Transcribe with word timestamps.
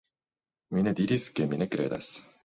Mi 0.77 0.85
ne 0.87 0.93
diris 0.99 1.27
ke 1.39 1.45
mi 1.51 1.59
ne 1.63 1.67
kredas. 1.75 2.09